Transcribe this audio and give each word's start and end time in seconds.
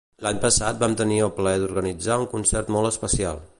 L'any 0.25 0.37
passat 0.45 0.79
vam 0.83 0.95
tenir 1.01 1.19
el 1.27 1.33
plaer 1.41 1.61
d'organitzar 1.65 2.19
un 2.25 2.29
concert 2.35 2.75
molt 2.77 2.93
especial. 2.95 3.47